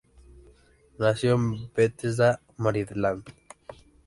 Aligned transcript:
Nació 0.97 1.35
en 1.35 1.71
Bethesda, 1.75 2.41
Maryland. 2.57 3.23